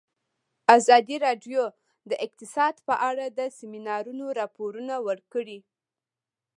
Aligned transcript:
ازادي 0.77 1.15
راډیو 1.25 1.63
د 2.09 2.11
اقتصاد 2.25 2.75
په 2.87 2.93
اړه 3.09 3.25
د 3.37 3.39
سیمینارونو 3.57 4.25
راپورونه 4.39 4.95
ورکړي. 5.07 5.59